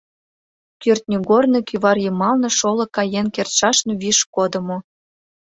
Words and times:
Кӱртньыгорно 0.81 1.59
кӱвар 1.67 1.97
йымалне 2.05 2.49
шоло 2.59 2.85
каен 2.95 3.27
кертшашын 3.35 3.89
виш 4.01 4.17
кодымо. 4.35 4.77